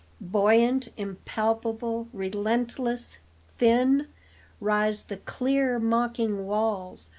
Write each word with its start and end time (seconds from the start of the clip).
Buoyant, 0.19 0.87
impalpable, 0.97 2.07
relentless, 2.11 3.19
thin, 3.59 4.07
Rise 4.59 5.03
the 5.05 5.17
clear, 5.17 5.77
mocking 5.77 6.47
walls. 6.47 7.09